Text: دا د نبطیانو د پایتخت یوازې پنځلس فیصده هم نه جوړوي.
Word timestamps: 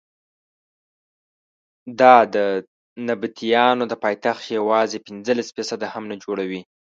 دا 1.99 2.15
د 2.35 2.37
نبطیانو 3.07 3.83
د 3.87 3.93
پایتخت 4.03 4.43
یوازې 4.57 4.97
پنځلس 5.07 5.47
فیصده 5.55 5.87
هم 5.93 6.03
نه 6.11 6.15
جوړوي. 6.23 6.61